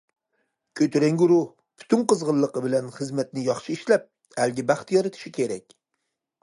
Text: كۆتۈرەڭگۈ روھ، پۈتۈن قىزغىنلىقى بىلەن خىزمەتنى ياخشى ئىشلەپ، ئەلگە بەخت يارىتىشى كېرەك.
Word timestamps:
كۆتۈرەڭگۈ 0.79 1.27
روھ، 1.31 1.43
پۈتۈن 1.81 2.05
قىزغىنلىقى 2.13 2.65
بىلەن 2.65 2.89
خىزمەتنى 2.97 3.45
ياخشى 3.49 3.77
ئىشلەپ، 3.77 4.09
ئەلگە 4.41 4.69
بەخت 4.73 4.97
يارىتىشى 4.99 5.37
كېرەك. 5.39 5.81